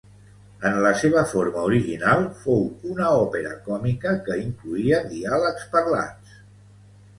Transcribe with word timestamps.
En 0.69 0.77
la 0.83 0.93
seva 1.01 1.21
forma 1.33 1.65
original, 1.71 2.23
fou 2.45 2.65
una 2.95 3.11
òpera 3.19 3.53
còmica, 3.69 4.15
que 4.31 4.41
incloïa 4.47 5.05
diàlegs 5.15 5.71
parlats. 5.77 6.45